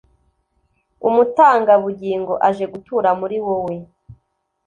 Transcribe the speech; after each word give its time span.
umutanga-bugingo 1.07 2.33
aje 2.47 2.65
gutura 2.73 3.09
muri 3.19 3.37
wowe 3.45 3.75